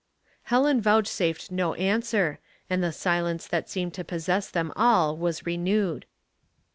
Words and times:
"Helen 0.51 0.81
vouchsafed 0.81 1.51
no 1.51 1.75
answer, 1.75 2.39
and 2.71 2.83
the 2.83 2.91
silence 2.91 3.45
that 3.45 3.69
seemed 3.69 3.93
to 3.93 4.03
possess 4.03 4.49
them 4.49 4.73
all 4.75 5.15
was 5.15 5.45
renewed. 5.45 6.07